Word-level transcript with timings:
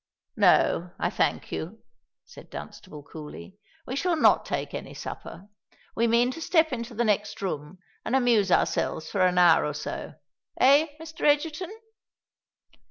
"No, 0.35 0.95
I 0.97 1.11
thank 1.11 1.51
you," 1.51 1.83
said 2.25 2.49
Dunstable, 2.49 3.03
coolly: 3.03 3.57
"we 3.85 3.95
shall 3.95 4.15
not 4.15 4.47
take 4.47 4.73
any 4.73 4.95
supper. 4.95 5.47
We 5.95 6.07
mean 6.07 6.31
to 6.31 6.41
step 6.41 6.73
into 6.73 6.95
the 6.95 7.05
next 7.05 7.39
room 7.39 7.77
and 8.03 8.15
amuse 8.15 8.51
ourselves 8.51 9.11
for 9.11 9.21
an 9.21 9.37
hour 9.37 9.63
or 9.63 9.75
so—eh, 9.75 10.87
Mr. 10.99 11.21
Egerton?" 11.27 11.69